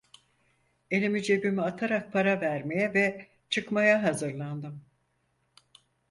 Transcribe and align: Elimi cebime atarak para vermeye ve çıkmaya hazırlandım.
Elimi 0.91 1.23
cebime 1.23 1.61
atarak 1.61 2.13
para 2.13 2.41
vermeye 2.41 2.93
ve 2.93 3.27
çıkmaya 3.49 4.03
hazırlandım. 4.03 4.81